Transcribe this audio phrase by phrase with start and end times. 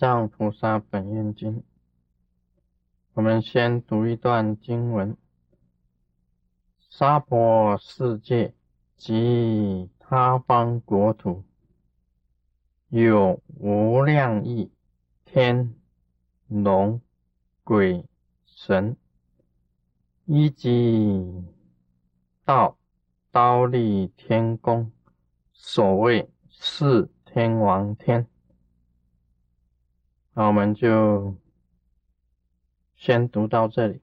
[0.00, 1.62] 藏菩萨本愿经，
[3.12, 5.14] 我们先读一段经文：
[6.88, 8.54] 娑婆世界
[8.96, 11.44] 及他方国土，
[12.88, 14.70] 有无量亿
[15.26, 15.74] 天
[16.48, 17.02] 龙
[17.62, 18.06] 鬼
[18.46, 18.96] 神，
[20.24, 21.44] 一即
[22.46, 22.78] 到
[23.30, 24.90] 刀立天宫，
[25.52, 28.26] 所谓四天王天。
[30.34, 31.34] 那我们就
[32.96, 34.00] 先读到这里。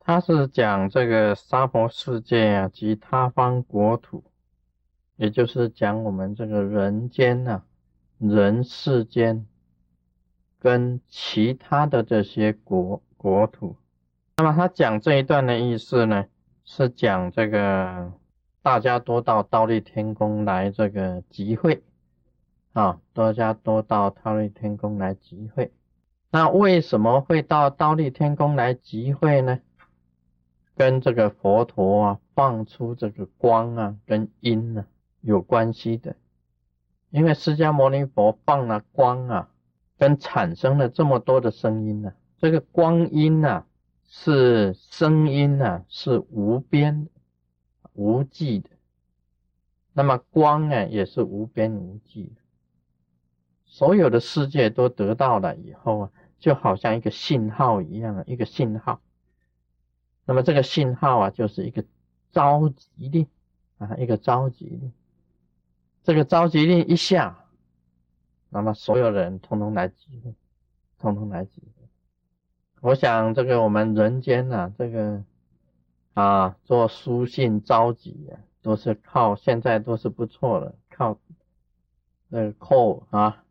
[0.00, 4.24] 他是讲这个娑婆世界啊及他方国土，
[5.14, 7.62] 也就是讲我们这个人间呐，
[8.18, 9.46] 人世间
[10.58, 13.76] 跟其他的这些国国土。
[14.38, 16.26] 那么他讲这一段的意思呢，
[16.64, 18.12] 是讲这个
[18.60, 21.80] 大家都到倒立天宫来这个集会。
[22.72, 25.72] 啊，大家都到倒立天宫来集会。
[26.30, 29.60] 那为什么会到倒立天宫来集会呢？
[30.74, 34.86] 跟这个佛陀啊放出这个光啊跟音呢
[35.20, 36.16] 有关系的。
[37.10, 39.50] 因为释迦牟尼佛放了光啊，
[39.98, 42.14] 跟产生了这么多的声音呢。
[42.38, 43.66] 这个光阴啊
[44.04, 47.08] 是声音啊是无边
[47.92, 48.70] 无际的，
[49.92, 52.41] 那么光啊也是无边无际的。
[53.72, 59.00] 所有的世界都得到了以后啊，就好像一个信号一样，一个信号。
[60.26, 61.82] 那么这个信号啊，就是一个
[62.30, 63.26] 召集令
[63.78, 64.92] 啊，一个召集令。
[66.02, 67.46] 这个召集令一下，
[68.50, 70.34] 那么所有人通通来集会，
[70.98, 71.88] 通通来集会。
[72.82, 75.24] 我想这个我们人间呐，这个
[76.12, 81.18] 啊做书信召集啊，都是靠现在都是不错的，靠
[82.28, 83.42] 那个 call 啊。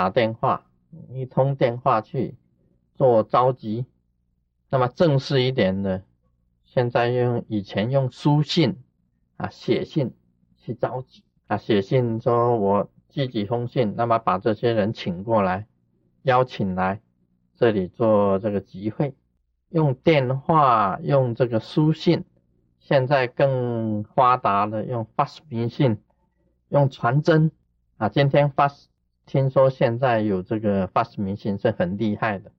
[0.00, 0.64] 打电话，
[1.10, 2.34] 一通电话去
[2.94, 3.84] 做召集，
[4.70, 6.02] 那么正式一点的，
[6.64, 8.82] 现在用以前用书信
[9.36, 10.14] 啊，写信
[10.56, 15.66] 去召集啊，写信说我寄几封信，那么把这些人请过来，
[16.22, 17.02] 邀请来
[17.54, 19.14] 这里做这个集会，
[19.68, 22.24] 用电话，用这个书信，
[22.78, 25.98] 现在更发达了，用发明信，
[26.70, 27.52] 用传真。
[27.98, 28.72] 啊，今天发。
[29.30, 32.50] 听说现在有这个发明信是很厉害的，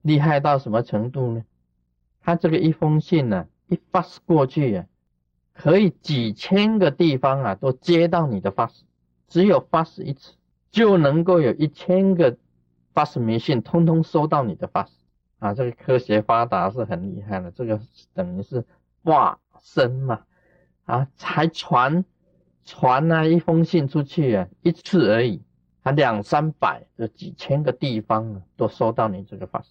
[0.00, 1.44] 厉害到什么程度呢？
[2.20, 4.86] 他这个一封信呢，一发过去呀，
[5.54, 8.72] 可以几千个地方啊都接到你的发，
[9.28, 10.34] 只有发一次
[10.72, 12.36] 就能够有一千个
[12.92, 14.88] 发明信通通收到你的发
[15.38, 15.54] 啊！
[15.54, 17.80] 这个科学发达是很厉害的，这个
[18.14, 18.64] 等于是
[19.04, 20.22] 化身嘛
[20.86, 22.04] 啊，才传
[22.64, 25.40] 传那一封信出去啊，一次而已。
[25.84, 29.70] 他两三百，这几千个地方啊，都收到你这个法师。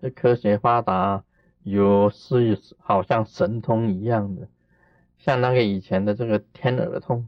[0.00, 1.24] 这科学发达，
[1.64, 4.46] 有是好像神通一样的，
[5.18, 7.26] 像那个以前的这个天耳通，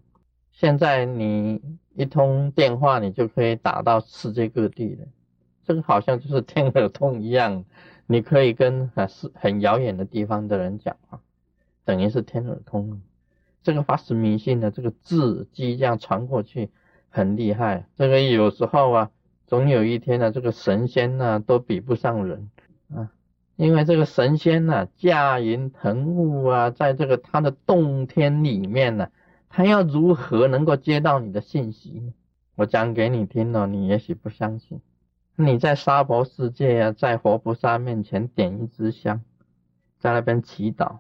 [0.53, 1.61] 现在你
[1.97, 5.07] 一通电话，你就可以打到世界各地了。
[5.65, 7.65] 这个好像就是天耳通一样，
[8.07, 11.21] 你可以跟啊是很遥远的地方的人讲话，
[11.85, 13.03] 等于是天耳通。
[13.65, 16.71] 这个法师迷信的这个字迹这样传过去。
[17.11, 19.11] 很厉害，这个有时候啊，
[19.49, 22.49] 总有一天呢，这个神仙呢都比不上人
[22.95, 23.11] 啊，
[23.57, 29.11] 因为这个神仙呢驾云腾雾啊，在这个他的洞天里面呢，
[29.49, 32.13] 他要如何能够接到你的信息？
[32.55, 34.81] 我讲给你听了，你也许不相信。
[35.35, 39.23] 你在娑婆世界啊，在活菩萨面前点一支香，
[39.99, 40.99] 在那边祈祷，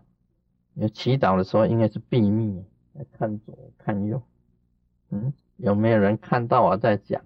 [0.74, 2.64] 你祈祷的时候应该是闭密，
[3.12, 4.20] 看左看右，
[5.10, 5.32] 嗯。
[5.62, 7.22] 有没有人看到我在讲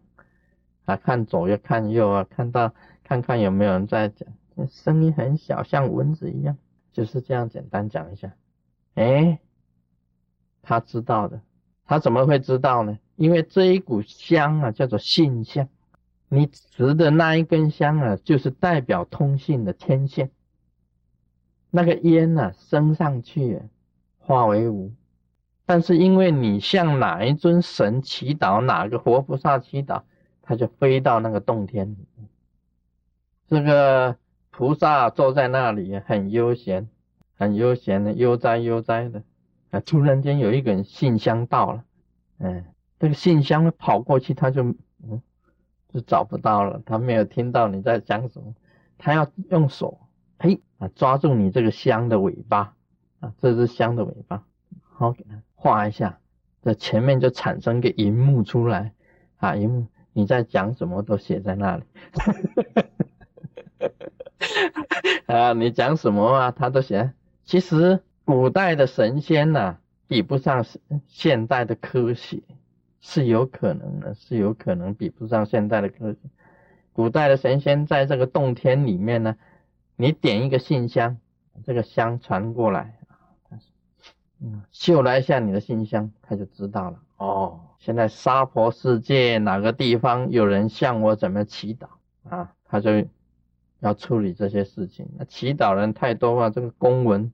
[0.84, 0.96] 啊？
[0.96, 2.72] 看左又看右啊，看到
[3.02, 4.28] 看看有没有人在讲，
[4.68, 6.56] 声音很小，像蚊子一样，
[6.92, 8.34] 就是这样简单讲一下。
[8.94, 9.38] 哎，
[10.62, 11.40] 他知道的，
[11.86, 12.98] 他怎么会知道呢？
[13.16, 15.68] 因为这一股香啊，叫做信香，
[16.28, 20.30] 你持的那一根香啊，就是代表通信的天线。
[21.70, 23.60] 那个烟呢，升上去
[24.18, 24.92] 化为无。
[25.66, 30.02] 但是因为你向哪一尊神祈祷，哪个活菩萨祈祷，
[30.42, 32.06] 他就飞到那个洞天里。
[33.48, 34.16] 这个
[34.50, 36.88] 菩萨坐在那里很悠闲，
[37.36, 39.22] 很悠闲的悠哉悠哉的。
[39.70, 41.84] 啊，突然间有一个信箱到了，
[42.38, 42.64] 嗯，
[42.98, 45.22] 这个信箱跑过去，他就嗯
[45.88, 48.54] 就找不到了，他没有听到你在讲什么，
[48.98, 49.98] 他要用手
[50.38, 52.76] 嘿啊抓住你这个香的尾巴
[53.20, 54.44] 啊，这只香的尾巴，
[54.82, 55.42] 好给他。
[55.64, 56.18] 画一下，
[56.62, 58.92] 这前面就产生个荧幕出来，
[59.38, 61.84] 啊，荧幕你在讲什么都写在那里。
[65.24, 66.50] 啊，你讲什么啊？
[66.50, 67.14] 他都写。
[67.44, 70.66] 其实古代的神仙呐，比不上
[71.06, 72.42] 现代的科学，
[73.00, 76.18] 是有可能的，是有可能比不上现代的科学。
[76.92, 79.36] 古代的神仙在这个洞天里面呢，
[79.96, 81.16] 你点一个信箱，
[81.64, 82.98] 这个香传过来，
[84.70, 86.98] 秀来一下你的信箱，他就知道了。
[87.16, 91.86] 哦，现在娑婆世界哪个地方有人向我怎么祈祷
[92.28, 92.52] 啊？
[92.64, 92.90] 他就。
[93.80, 97.30] 要处理这些事情，那祈祷人太多啊，这个公文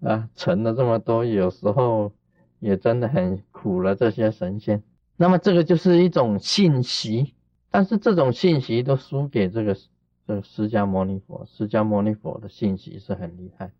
[0.00, 2.12] 啊，成了这么多，有时候
[2.60, 4.84] 也真的很苦了这些神仙。
[5.16, 7.34] 那么这个就是一种信息，
[7.68, 9.76] 但是这种信息都输给这个
[10.24, 11.44] 这个释迦牟尼佛。
[11.48, 13.72] 释迦牟尼佛的信息是很厉害，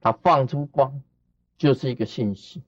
[0.00, 1.00] 他放出光
[1.56, 2.62] 就是一个信息，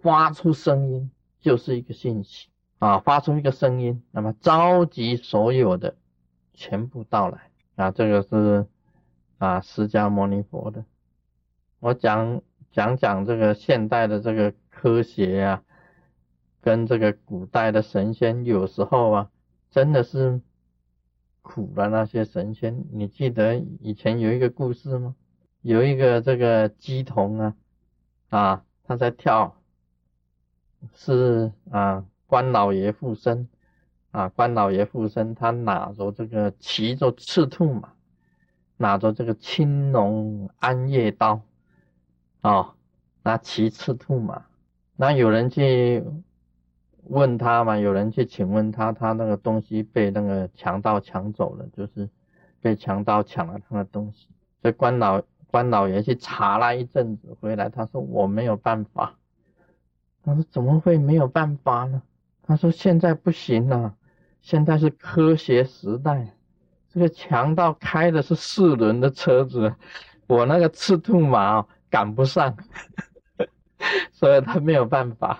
[0.00, 5.96] 发出声音就是一个信息啊，发出一个声音，那么召集所有的。
[6.56, 7.90] 全部到来啊！
[7.90, 8.68] 这个是
[9.38, 10.84] 啊，释迦牟尼佛的。
[11.80, 15.64] 我讲讲讲这个现代的这个科学啊，
[16.60, 19.30] 跟这个古代的神仙，有时候啊，
[19.68, 20.40] 真的是
[21.42, 22.84] 苦了那些神仙。
[22.92, 25.16] 你记得以前有一个故事吗？
[25.64, 27.56] 有一个这个鸡童啊，
[28.28, 29.56] 啊，他在跳，
[30.94, 33.48] 是啊，关老爷附身。
[34.10, 37.94] 啊，关老爷附身，他拿着这个骑着赤兔马，
[38.76, 41.40] 拿着这个青龙安夜刀，
[42.42, 42.76] 啊，
[43.22, 44.44] 拿骑赤兔马。
[44.94, 46.04] 那有人去
[47.04, 47.76] 问他嘛？
[47.78, 52.08] 有人去请问他，他那个东西被那个强盗抢走了，就是
[52.60, 54.28] 被强盗抢了他的东西。
[54.62, 55.20] 所以关老
[55.54, 59.14] 关老爷去查了一阵子，回来他说我没有办法。
[60.24, 62.02] 他说怎么会没有办法呢？
[62.42, 63.94] 他说现在不行了。
[64.40, 66.34] 现在是科学时代，
[66.88, 69.72] 这个强盗开的是四轮的车子，
[70.26, 72.56] 我那个赤兔马赶不上，
[74.10, 75.38] 所以他没有办法。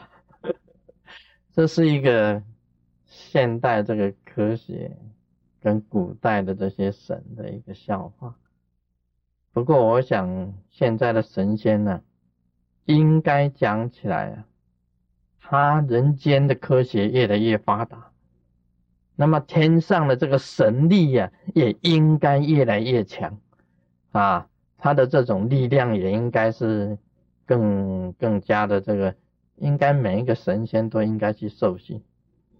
[1.50, 2.40] 这是一个
[3.04, 4.96] 现代这个科学
[5.60, 8.36] 跟古代的这些神的一个笑话。
[9.54, 12.02] 不过我想现在的神仙呢，
[12.84, 14.44] 应该讲起来啊，
[15.40, 18.10] 他人间的科学越来越发达。
[19.16, 23.38] 那么天上的这个神力呀，也应该越来越强
[24.10, 24.48] 啊！
[24.76, 26.98] 他的这种力量也应该是
[27.46, 29.14] 更更加的这个，
[29.56, 32.02] 应该每一个神仙都应该去受训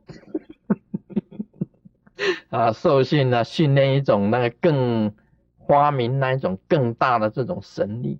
[2.50, 5.12] 啊，受训呢，训练一种那个更
[5.66, 8.18] 发明那一种更大的这种神力，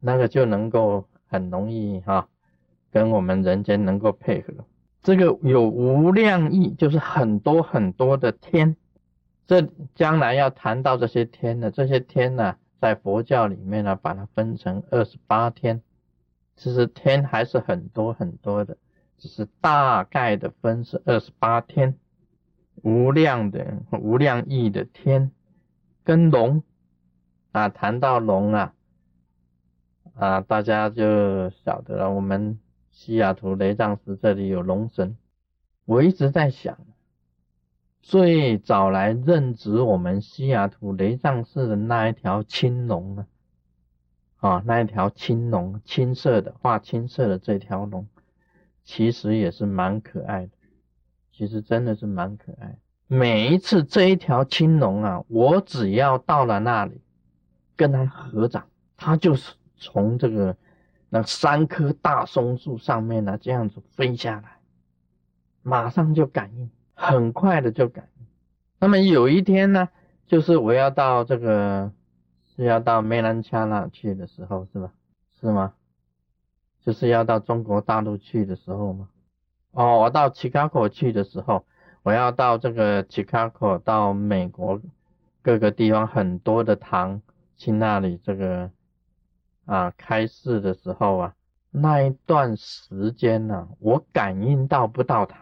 [0.00, 2.28] 那个就能够很容易哈，
[2.90, 4.52] 跟我们人间能够配合。
[5.02, 8.76] 这个有无量亿，就是很多很多的天。
[9.46, 15.82] 这将来要谈到这些天呢，这些天呢，在佛教里面呢，把它分成二十八天。
[16.56, 18.78] 其实天还是很多很多的，
[19.18, 21.96] 只是大概的分是二十八天。
[22.82, 25.30] 无量的无量亿的天，
[26.04, 26.62] 跟龙
[27.50, 28.74] 啊，谈到龙啊，
[30.14, 32.10] 啊，大家就晓得了。
[32.10, 32.60] 我们。
[32.96, 35.16] 西雅图雷藏寺这里有龙神，
[35.84, 36.78] 我一直在想，
[38.02, 43.26] 最早来任职我们西雅图雷藏寺的那一条青龙呢？
[44.36, 48.06] 啊，那一条青龙，青色的，画青色的这条龙，
[48.84, 50.52] 其实也是蛮可爱的，
[51.32, 52.78] 其实真的是蛮可爱。
[53.06, 57.00] 每一次这一条青龙啊，我只要到了那里，
[57.76, 60.56] 跟他合掌，他就是从这个。
[61.10, 64.58] 那三棵大松树上面呢，这样子飞下来，
[65.62, 68.26] 马上就感应，很快的就感应。
[68.80, 69.90] 那么有一天呢，
[70.26, 71.92] 就是我要到这个
[72.56, 74.92] 是要到梅兰恰那去的时候，是吧？
[75.40, 75.74] 是吗？
[76.84, 79.08] 就是要到中国大陆去的时候吗？
[79.70, 81.64] 哦，我到芝加哥去的时候，
[82.04, 84.80] 我要到这个 Chicago 到美国
[85.42, 87.20] 各个地方很多的堂
[87.56, 88.70] 去那里这个。
[89.66, 91.34] 啊，开市的时候啊，
[91.70, 95.38] 那一段时间呢，我感应到不到它，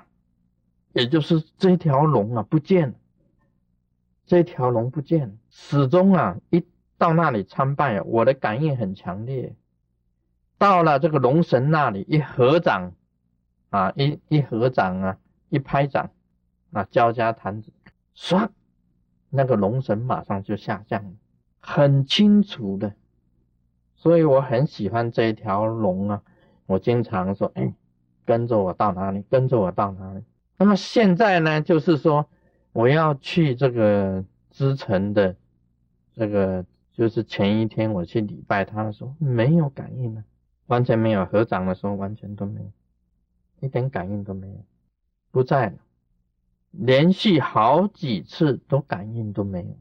[0.92, 2.94] 也就是这条龙啊不见，
[4.24, 6.64] 这条龙不见，始终啊一
[6.98, 9.56] 到那里参拜，我的感应很强烈，
[10.56, 12.92] 到了这个龙神那里一合掌
[13.70, 16.10] 啊，一一合掌啊，一拍掌
[16.72, 17.72] 啊，交加弹子，
[18.16, 18.48] 唰，
[19.30, 21.12] 那个龙神马上就下降了，
[21.60, 22.94] 很清楚的。
[23.94, 26.22] 所以我很喜欢这一条龙啊，
[26.66, 27.72] 我经常说，哎，
[28.24, 30.24] 跟着我到哪里，跟着我到哪里。
[30.56, 32.28] 那么现在呢，就是说
[32.72, 35.36] 我要去这个支城的
[36.14, 40.24] 这个，就是前一天我去礼拜他的时候，没有感应了，
[40.66, 42.70] 完全没有合掌的时候，完全都没有，
[43.60, 44.64] 一点感应都没有，
[45.30, 45.74] 不在了。
[46.72, 49.76] 连续好几次都感应都没有，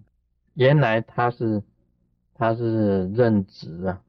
[0.54, 1.64] 原来他是
[2.34, 4.02] 他是任职啊，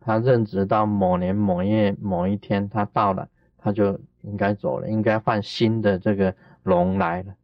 [0.00, 7.34] 他任职到某年某月某一天他到了，他就应该走了，应该换新的这个龙来了，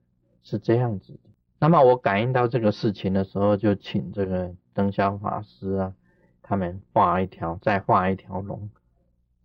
[0.43, 1.31] 是这样子的。
[1.59, 5.95] 那么我感应到这个事情的时候，就请这个灯香法师啊，
[6.43, 8.69] 他们画一条，再画一条龙，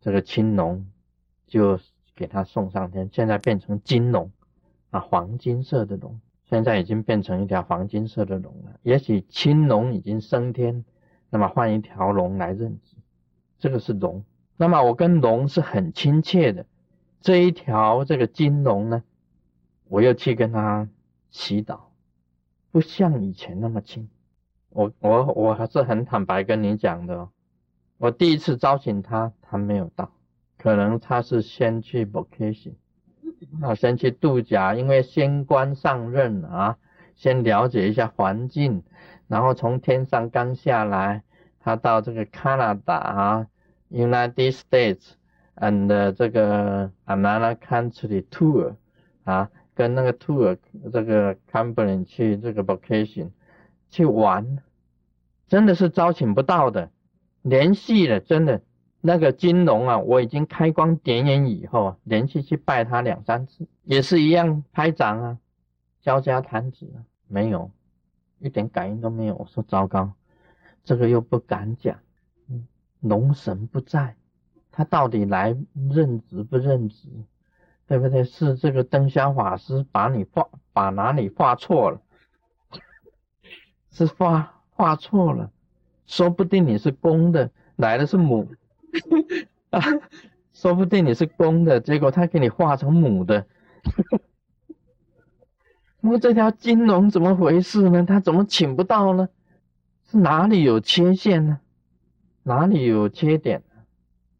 [0.01, 0.85] 这个青龙
[1.47, 1.79] 就
[2.13, 4.29] 给他送上天，现在变成金龙。
[4.95, 8.79] 啊，黄金色的龙，现在已经变成一条黄金色的龙了。
[8.81, 10.85] 也许青龙已经升天，
[11.29, 12.95] 那么换一条龙来任职，
[13.59, 14.23] 这个是龙。
[14.55, 16.65] 那么我跟龙是很亲切的，
[17.19, 19.03] 这一条这个金龙呢，
[19.89, 20.87] 我又去跟他
[21.29, 21.79] 祈祷，
[22.71, 24.07] 不像以前那么亲。
[24.69, 27.27] 我我我还是很坦白跟你讲的，
[27.97, 30.09] 我第一次招请他，他没有到，
[30.57, 32.75] 可能他是先去 vacation。
[33.61, 36.77] 啊，先去度假，因为仙官上任啊，
[37.15, 38.83] 先了解一下环境，
[39.27, 41.23] 然后从天上刚下来，
[41.59, 43.47] 他到这个 Canada 啊
[43.89, 48.75] ，United States，and 这个 another country tour
[49.23, 50.57] 啊，跟那个 tour
[50.91, 53.31] 这个 company 去这个 vacation
[53.89, 54.57] 去玩，
[55.47, 56.89] 真的是招请不到的，
[57.41, 58.61] 联系了，真的。
[59.07, 65.37] 那个金龙啊，我已经开光点眼以后啊，连续去拜他两三次，也是一样拍掌啊，
[66.01, 67.69] 交加弹指啊，没有
[68.39, 69.35] 一点感应都没有。
[69.35, 70.11] 我说糟糕，
[70.83, 71.99] 这个又不敢讲，
[72.99, 74.15] 龙神不在，
[74.71, 75.55] 他到底来
[75.91, 77.07] 任职不任职，
[77.85, 78.23] 对不对？
[78.23, 82.01] 是这个灯香法师把你画把哪里画错了，
[83.91, 85.51] 是画画错了，
[86.07, 88.49] 说不定你是公的，来的是母。
[89.69, 89.81] 啊，
[90.53, 93.45] 说不定你是公的，结果他给你画成母的。
[96.01, 98.05] 那么这条金龙怎么回事呢？
[98.05, 99.27] 他怎么请不到呢？
[100.09, 101.59] 是哪里有缺陷呢？
[102.43, 103.63] 哪里有缺点？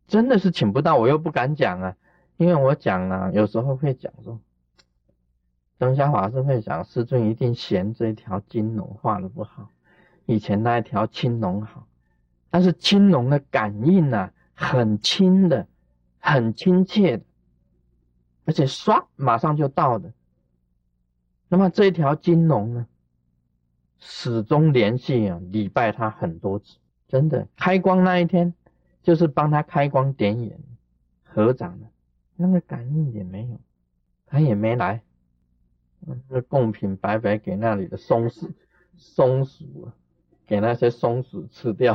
[0.08, 1.96] 真的是请不到，我又不敢讲啊，
[2.38, 4.40] 因为我讲啊，有时候会讲说，
[5.80, 9.70] 灯香法师会讲，师尊一定嫌这一条金龙画的不好，
[10.28, 11.88] 以前那一条青龙好，
[12.52, 14.30] 但是青龙的感应呢？
[14.56, 15.68] 很亲的，
[16.18, 17.24] 很亲切的，
[18.46, 20.12] 而且唰马上就到的。
[21.48, 22.88] 那么这一条金龙呢，
[24.00, 28.54] 始终联系啊，礼拜他很多次，真的开光那一天，
[29.04, 30.58] 就是帮他开光点眼
[31.24, 31.88] 合掌的，
[32.36, 33.60] 那个感应也没有，
[34.26, 35.04] 他也没来，
[36.28, 38.50] 那贡品白白给那里的松鼠，
[38.98, 39.92] 松鼠
[40.48, 41.94] 给那些松鼠吃掉。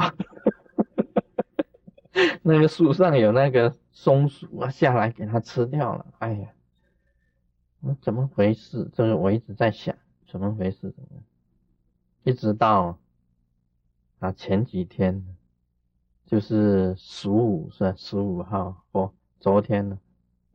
[2.42, 6.06] 那个树上有那个松鼠啊，下来给它吃掉了。
[6.18, 6.48] 哎呀，
[7.80, 8.90] 我怎么回事？
[8.94, 9.94] 这个我一直在想，
[10.26, 10.94] 怎么回事？
[12.22, 12.98] 一直到
[14.20, 15.24] 啊前几天，
[16.24, 19.98] 就是十五是十五号或昨天呢，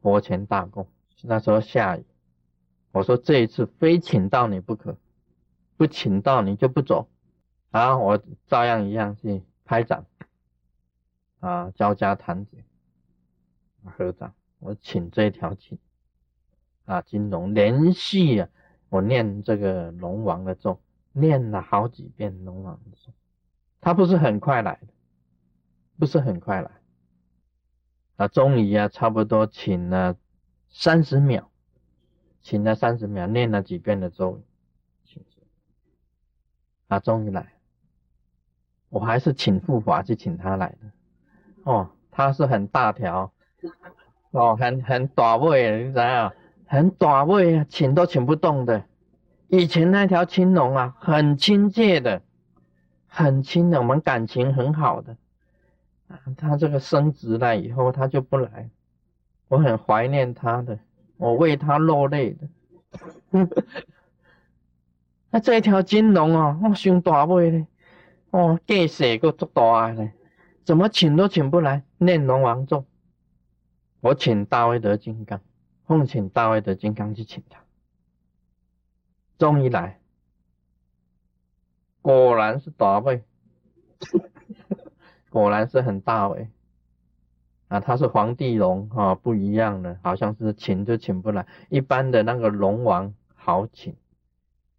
[0.01, 0.87] 佛前大供，
[1.21, 2.05] 那时候下雨，
[2.91, 4.97] 我说这一次非请到你不可，
[5.77, 7.07] 不请到你就不走。
[7.69, 10.05] 啊，我照样一样去拍掌。
[11.45, 12.63] 啊，交加弹指，
[13.83, 15.77] 合掌，我请这条请
[16.85, 18.49] 啊金龙连续啊，
[18.89, 23.13] 我念这个龙王的咒，念了好几遍龙王的咒，
[23.79, 24.87] 他不是很快来的，
[25.99, 26.71] 不是很快来，
[28.15, 30.17] 啊，终于啊，差不多请了
[30.71, 31.51] 三十秒，
[32.41, 34.41] 请了三十秒，念了几遍的咒，
[36.87, 37.53] 啊，终于来，
[38.89, 40.91] 我还是请护法去请他来的。
[41.65, 43.31] 哦，它是很大条，
[44.31, 46.31] 哦，很很大尾，你知啊？
[46.67, 48.83] 很大尾啊，请都请不动的。
[49.47, 52.21] 以前那条青龙啊，很亲切的，
[53.07, 55.15] 很亲的，我们感情很好的。
[56.07, 58.69] 啊，它这个升职了以后，它就不来。
[59.47, 60.77] 我很怀念它的，
[61.17, 62.47] 我为它落泪的。
[65.31, 67.67] 那这一条金龙啊，我胸大尾嘞，
[68.29, 70.11] 哦，见色个足大嘞。
[70.65, 72.85] 怎么请都请不来，念龙王咒。
[74.01, 75.39] 我请大威德金刚，
[75.85, 77.63] 奉请大威德金刚去请他。
[79.37, 80.01] 终于来，
[82.01, 83.23] 果然是大位，
[85.29, 86.49] 果然是很大位。
[87.67, 91.45] 啊，他是皇帝龙啊，不一样的，好像是请就请不来。
[91.69, 93.95] 一般的那个龙王好请，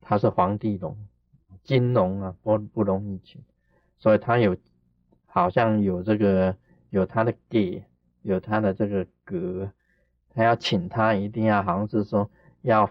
[0.00, 0.96] 他是皇帝龙，
[1.62, 3.40] 金龙啊不不容易请，
[3.98, 4.56] 所以他有
[5.36, 6.56] 好像有这个
[6.88, 7.84] 有他的给，
[8.22, 9.70] 有他的这个格，
[10.30, 12.30] 他要请他一定要好像是说
[12.62, 12.90] 要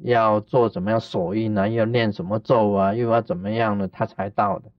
[0.00, 3.88] 要做怎么样手印啊，要念什么咒啊，又要怎么样呢？
[3.88, 4.72] 他才到的，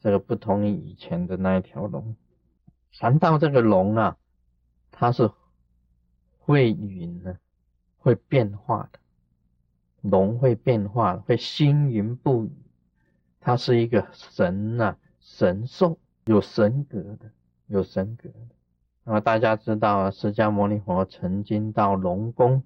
[0.00, 2.16] 这个不同于以前的那一条龙。
[2.90, 4.16] 禅道这个龙啊，
[4.90, 5.30] 它是
[6.40, 7.38] 会云的，
[7.98, 8.98] 会变化的，
[10.00, 12.50] 龙会变化，会星云不语。
[13.38, 17.30] 它是一个神呐，神兽，有神格的，
[17.66, 18.54] 有神格的。
[19.04, 22.62] 那么大家知道，释迦牟尼佛曾经到龙宫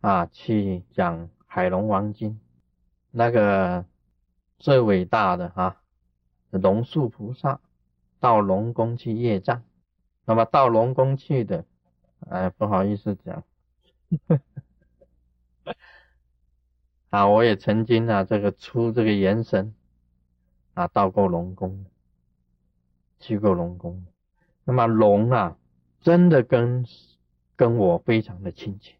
[0.00, 2.30] 啊去讲《海龙王经》，
[3.10, 3.84] 那个
[4.58, 5.80] 最伟大的哈
[6.50, 7.60] 龙树菩萨。
[8.18, 9.62] 到龙宫去业障，
[10.24, 11.66] 那么到龙宫去的，
[12.30, 13.44] 哎，不好意思讲，
[17.10, 19.74] 啊，我也曾经啊，这个出这个元神，
[20.72, 21.84] 啊，到过龙宫，
[23.18, 24.04] 去过龙宫，
[24.64, 25.56] 那么龙啊，
[26.00, 26.84] 真的跟
[27.56, 28.94] 跟我非常的亲切，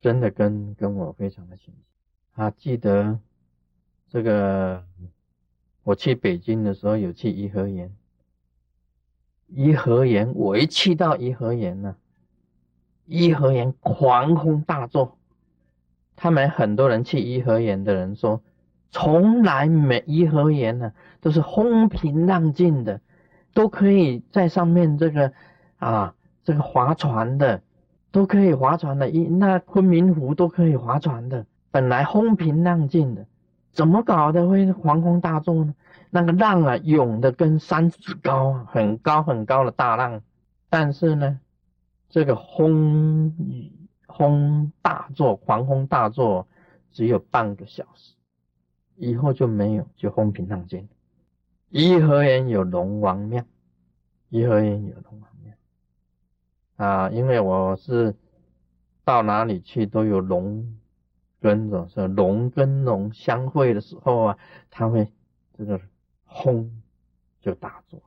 [0.00, 3.18] 真的跟跟我非常的亲切，啊，记得
[4.08, 4.84] 这个
[5.82, 7.94] 我去北京的时候有去颐和园。
[9.50, 11.96] 颐和园，我一去到颐和园呢，
[13.06, 15.16] 颐和园狂风大作。
[16.16, 18.42] 他们很多人去颐和园的人说，
[18.90, 23.00] 从来没颐和园呢都是风平浪静的，
[23.58, 25.32] 都可以在上面这个
[25.78, 27.60] 啊这个划船的，
[28.12, 29.10] 都可以划船的。
[29.10, 33.26] 一那昆明湖都可以划船的，本来风平浪静的，
[33.72, 35.74] 怎么搞的会狂风大作呢？
[36.10, 40.22] 那个浪啊，涌的跟山子高，很高很高的大浪。
[40.70, 41.40] 但是呢，
[42.08, 43.72] 这个风雨
[44.06, 46.46] 风大作，狂风大作，
[46.92, 48.14] 只有半个小时，
[48.94, 50.88] 以后就没有，就风平浪静。
[51.70, 53.44] 颐和园有龙王庙，
[54.28, 55.54] 颐和园有龙王庙
[56.76, 58.14] 啊，因为我是
[59.04, 60.78] 到哪里去都有龙
[61.40, 64.38] 跟着，是龙跟龙相会的时候啊，
[64.70, 65.12] 他会
[65.56, 65.80] 这个。
[66.30, 66.70] 轰，
[67.40, 68.02] 就大作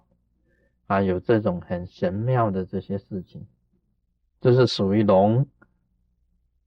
[0.85, 1.01] 啊！
[1.01, 3.47] 有这种很神妙的这些事情，
[4.39, 5.47] 这是属于龙。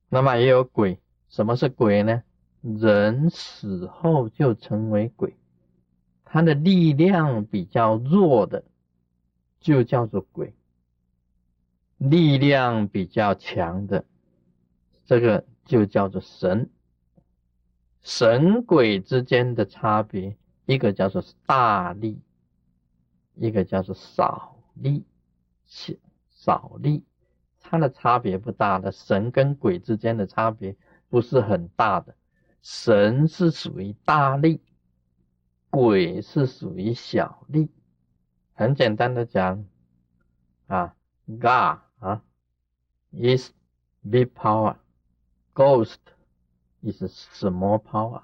[0.08, 2.24] 那么也有鬼，什么是鬼呢？
[2.60, 5.36] 人死后就成为鬼，
[6.34, 8.64] 他的力量比较弱的
[9.60, 10.52] 就叫做鬼，
[11.96, 14.04] 力量比较强的
[15.04, 16.68] 这个就叫做神。
[18.02, 20.36] 神鬼之间的差别。
[20.66, 22.20] 一个叫做大力，
[23.36, 25.04] 一个叫做少力，
[25.66, 25.92] 少
[26.32, 27.04] 少力，
[27.60, 28.90] 它的差别不大的。
[28.90, 30.74] 神跟鬼之间的差别
[31.08, 32.16] 不是很大的，
[32.60, 34.60] 神是属于大力，
[35.74, 37.68] 鬼是属于小力。
[38.52, 39.66] 很简单的讲，
[40.68, 40.94] 啊
[41.26, 42.22] ，God 啊
[43.10, 43.50] ，is
[44.08, 45.96] big power，Ghost
[46.80, 48.22] is small power。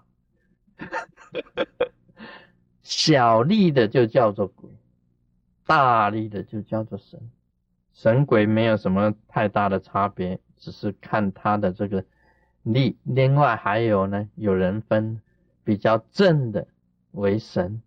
[2.84, 4.70] 小力的就叫做鬼，
[5.66, 7.32] 大力的就叫做神。
[7.92, 12.04] 神鬼没有什么太大的差别，只是看他的这个
[12.62, 12.96] 力。
[13.02, 15.20] 另外还有呢，有人分
[15.64, 16.68] 比较正的
[17.12, 17.82] 为神，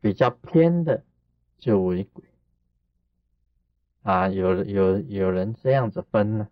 [0.00, 1.04] 比较偏的
[1.56, 2.24] 就为鬼。
[4.02, 6.48] 啊，有有有人这样子分呢，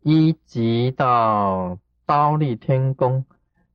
[0.00, 3.24] 一级到刀立天宫。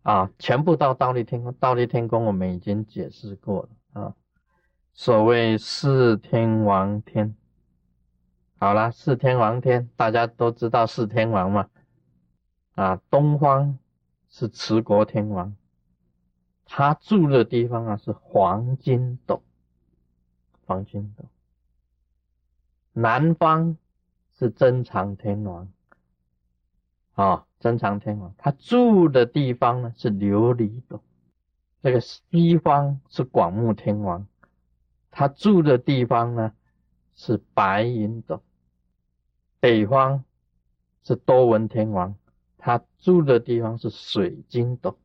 [0.03, 4.15] 啊，全部到刀立天宫，刀立天宫我们已经解释过了啊。
[4.93, 7.35] 所谓四天王天，
[8.57, 11.69] 好了，四天王天大家都知道四天王嘛。
[12.75, 13.77] 啊，东方
[14.29, 15.56] 是持国天王，
[16.67, 19.41] 他住的地方啊是黄金斗，
[20.65, 21.25] 黄金斗。
[22.93, 23.77] 南方
[24.37, 25.67] 是真长天王，
[27.13, 27.43] 啊。
[27.59, 30.99] 真长天王，他住的地方呢是琉璃斗；
[31.81, 34.27] 这个西方是广目天王，
[35.09, 36.53] 他住的地方呢
[37.15, 38.43] 是白银斗；
[39.59, 40.23] 北方
[41.03, 42.15] 是多闻天王，
[42.59, 44.95] 他住的地方是水晶洞。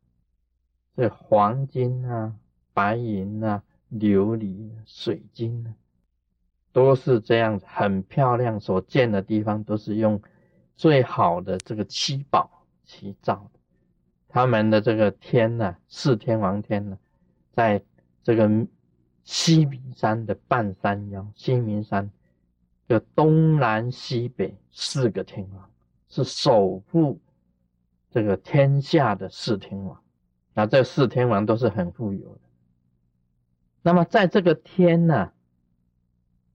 [0.97, 2.35] 这黄金啊、
[2.73, 5.75] 白银啊、琉璃、水晶啊，
[6.73, 8.59] 都是这样子，很漂亮。
[8.61, 10.21] 所建的地方都是用。
[10.75, 12.51] 最好的这个七宝
[12.83, 13.61] 七造的，
[14.27, 16.99] 他们的这个天呢，四天王天呢，
[17.53, 17.81] 在
[18.25, 18.51] 这个
[19.23, 22.11] 西明山的半山腰，西明山
[22.89, 25.71] 的东南西北四个天王，
[26.09, 27.21] 是守护
[28.11, 30.02] 这个天下的四天王。
[30.55, 32.41] 那这四天王都是很富有的。
[33.83, 35.33] 那么在这个天呢，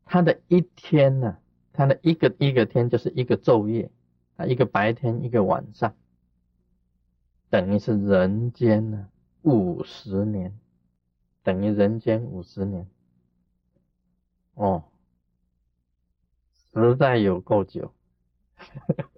[0.05, 1.37] 它的一天呢，
[1.73, 3.91] 它的一个一个天就是一个昼夜
[4.35, 5.95] 啊，一个白天，一个晚上，
[7.49, 9.09] 等于是人间呢
[9.41, 10.57] 五十年，
[11.43, 12.87] 等于人间五十年。
[14.53, 14.83] 哦，
[16.73, 17.93] 实在有够久。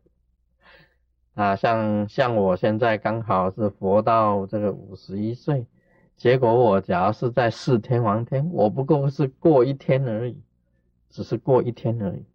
[1.35, 5.65] 啊，像像我现在刚好是活到这个五十一岁，
[6.17, 10.41] 结果我假如是在四天王天，我不过是过一天而已，
[11.09, 12.25] 只是过一天而已。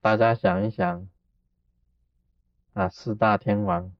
[0.00, 1.08] 大家想一想，
[2.74, 3.90] 啊，四大天王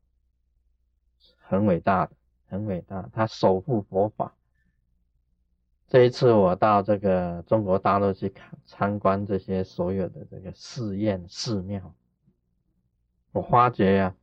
[1.39, 2.13] 很伟大的，
[2.49, 4.35] 很伟大，他守护佛法。
[5.87, 11.95] 这一次我到这个中国大陆去看参观这些所有的这个寺院寺庙。
[13.33, 14.15] 我发觉呀，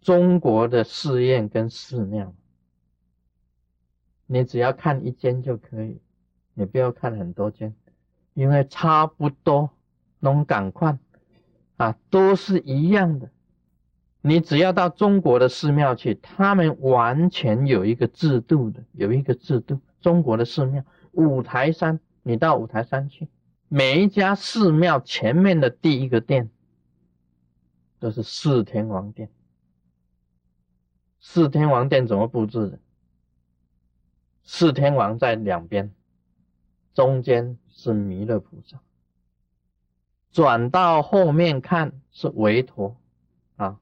[0.00, 2.34] 中国的寺院跟寺庙，
[4.26, 6.00] 你只要看一间就可以，
[6.54, 7.74] 你不要看很多间，
[8.34, 9.70] 因为差不多，
[10.18, 10.98] 弄赶快
[11.76, 13.30] 啊，都是一样的。
[14.22, 19.80] 你只要到中国的寺庙去，他们完全有一个制度的，有一个制度。
[20.00, 23.28] 中国的寺庙，五台山，你到五台山去，
[23.68, 26.50] 每一家寺庙前面的第一个殿。
[28.00, 29.30] 这是四天王殿。
[31.20, 32.78] 四天王殿怎么布置的？
[34.42, 35.94] 四天王在两边，
[36.94, 38.80] 中间是弥勒菩萨。
[40.32, 42.96] 转到后面看是韦陀
[43.56, 43.78] 啊，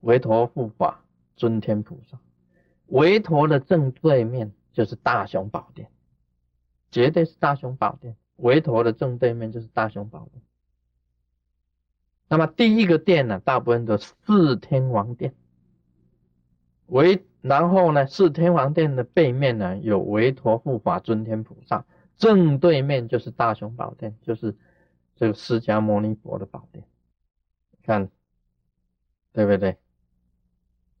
[0.00, 1.02] 韦陀护法
[1.34, 2.18] 尊天菩萨。
[2.86, 5.90] 韦陀的正对面就是大雄宝殿，
[6.90, 8.16] 绝对是大雄宝殿。
[8.36, 10.42] 韦陀的正对面就是大雄宝殿。
[12.32, 15.34] 那么第一个殿呢，大部分都是四天王殿，
[16.86, 21.84] 为然后呢，四天王殿的背面呢有韦陀护法尊天菩萨，
[22.16, 24.56] 正对面就是大雄宝殿，就是
[25.16, 26.84] 这个释迦牟尼佛的宝殿，
[27.82, 28.08] 看
[29.32, 29.76] 对不对？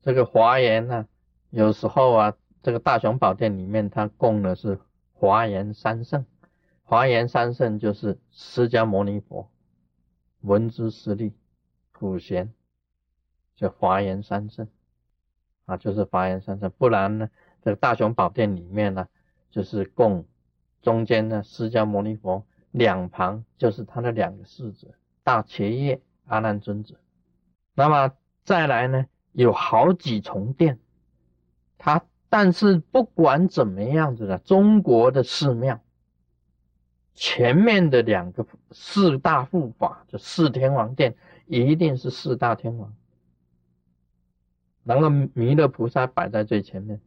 [0.02, 1.06] 这个华严呢，
[1.50, 4.80] 有时候啊，这个大雄宝殿里面它供的是
[5.12, 6.26] 华严三圣，
[6.82, 9.48] 华严三圣就是释迦牟尼佛。
[10.42, 11.32] 文殊师利、
[11.92, 12.52] 普贤，
[13.56, 14.66] 就华严三圣
[15.66, 16.70] 啊，就是华严三圣。
[16.78, 17.30] 不然呢，
[17.62, 19.08] 这个大雄宝殿里面呢，
[19.50, 20.24] 就是供
[20.80, 24.88] 中间呢释迦牟尼佛，两旁就是他的两个侍者
[25.22, 26.96] 大伽叶、阿难尊者。
[27.74, 28.12] 那么
[28.44, 30.78] 再来呢，有好几重殿，
[31.76, 35.80] 他但是不管怎么样子的，中国的寺庙。
[37.14, 41.14] 前面的两个四大护法，就四天王殿，
[41.46, 42.94] 一定是四大天王。
[44.84, 47.00] 然后弥勒菩萨摆在最前面，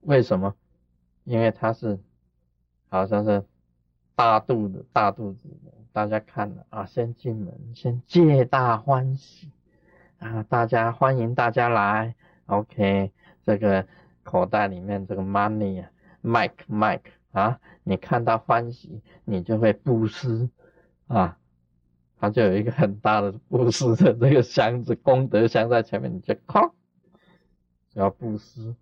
[0.00, 0.54] 为什么？
[1.24, 1.98] 因为他是
[2.88, 3.44] 好像是
[4.16, 9.50] 大肚子大肚子的，大家看了啊，先进门，先皆大欢喜
[10.18, 12.14] 啊，大家欢迎大家来
[12.46, 13.12] ，OK，
[13.44, 13.86] 这个
[14.22, 15.90] 口袋里面这个 money 啊
[16.24, 17.19] ，Mike Mike。
[17.32, 20.50] 啊，你看到欢喜，你就会布施
[21.06, 21.38] 啊，
[22.18, 26.74] 他就有一个很大的布施的这个箱子，功德箱在前面，你就靠，
[27.92, 28.74] 要布施。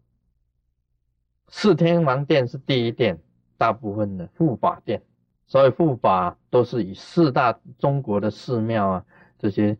[1.49, 3.19] 四天王殿是第一殿，
[3.59, 5.03] 大部分的护法殿，
[5.47, 9.07] 所以护法都是以四大中国的寺庙啊，
[9.39, 9.77] 这些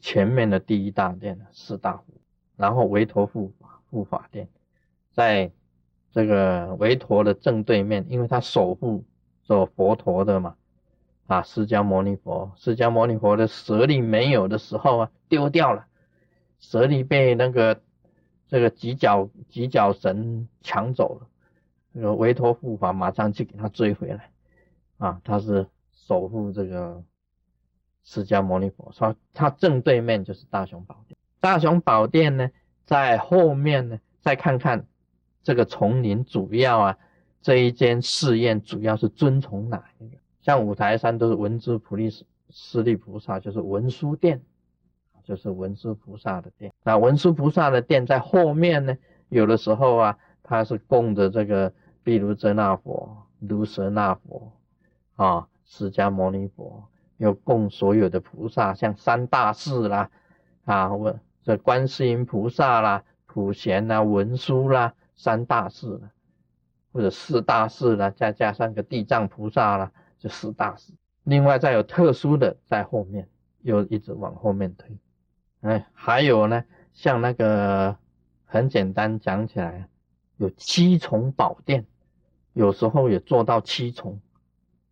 [0.00, 2.20] 前面的第一大殿四大护，
[2.56, 4.48] 然后韦陀护法护法殿
[5.12, 5.52] 在。
[6.10, 9.04] 这个韦陀的正对面，因为他守护
[9.42, 10.56] 做佛陀的嘛，
[11.26, 15.86] 啊，释迦牟尼佛，释迦牟尼佛的舍利没有的时候啊，丢掉了，
[16.58, 17.80] 舍利被那个
[18.48, 21.26] 这个几角几角神抢走了，
[21.92, 24.30] 那个韦陀护法马上去给他追回来，
[24.96, 27.02] 啊，他是守护这个
[28.02, 32.50] 释迦牟尼佛，说他正对面就是大雄宝殿，大雄宝殿呢
[32.86, 34.86] 在后面呢，再看看。
[35.42, 36.98] 这个丛林主要啊，
[37.40, 40.16] 这一间寺院主要是遵从哪一个？
[40.40, 42.10] 像五台山都是文殊菩利
[42.50, 44.40] 师利菩萨，就是文殊殿，
[45.24, 46.72] 就是文殊菩萨的殿。
[46.82, 48.96] 那文殊菩萨的殿在后面呢，
[49.28, 51.72] 有的时候啊，它是供着这个
[52.02, 54.52] 毗卢遮那佛、卢舍那佛
[55.16, 60.10] 啊、释迦牟尼佛，又供所有的菩萨，像三大士啦
[60.64, 64.94] 啊，我这观世音菩萨啦、普贤啦、文殊啦。
[65.18, 66.10] 三大士了，
[66.92, 70.94] 或者四大士了，再加上个地藏菩萨了，就四大士。
[71.24, 73.28] 另外再有特殊的在后面，
[73.60, 74.96] 又一直往后面推。
[75.60, 77.96] 哎，还有呢，像那个
[78.46, 79.88] 很简单讲起来，
[80.36, 81.84] 有七重宝殿，
[82.52, 84.20] 有时候也做到七重，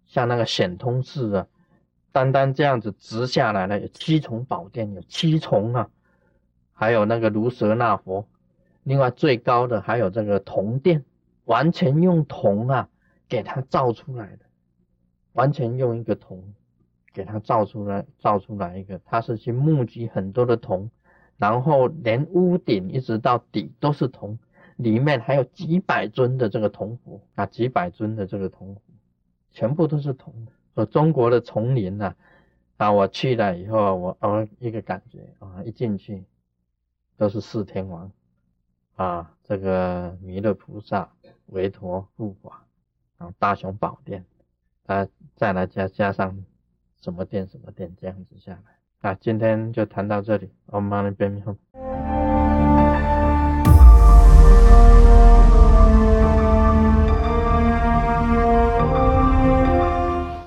[0.05, 1.47] 像那个显通寺啊，
[2.11, 5.89] 单单这样子直下来了，有七重宝殿，有七重啊。
[6.79, 8.29] 还有那个卢舍那佛，
[8.87, 11.05] 另外最高的还有这个铜殿，
[11.45, 12.89] 完全用铜啊
[13.29, 14.45] 给它造出来的，
[15.33, 16.55] 完全用一个铜
[17.13, 20.89] 给它造出来，造出来一个，它是去募集很多的铜，
[21.37, 24.39] 然后连屋顶一直到底都是铜，
[24.77, 28.81] 里面还有几百尊的这个铜佛啊，几百尊的这个铜佛，
[29.51, 30.33] 全部都是铜。
[30.77, 32.15] 说中国的丛林呐，
[32.77, 36.23] 啊，我去了以后，我我一个感觉啊，一进去。
[37.19, 38.13] 都是四天王
[38.97, 41.09] 啊，这个弥勒菩萨、
[41.47, 42.65] 韦陀、护法，
[43.19, 44.25] 啊大雄宝殿，
[44.87, 45.07] 啊，
[45.37, 46.45] 再来加加上
[47.01, 51.55] 什么殿什么殿这样子下来啊，今天就谈到这里，我们马上变后。